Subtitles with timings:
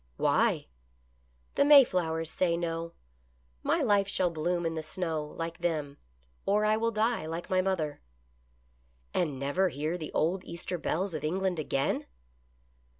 [0.27, 0.65] "Why?""
[1.57, 2.93] The Mayflowers say no.
[3.61, 5.99] My life shall bloom in the snow, like them,
[6.43, 8.01] or I will die, like my mother.""
[9.13, 12.07] And never hear the old Easter bells of England again